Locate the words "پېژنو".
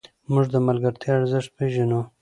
1.57-2.01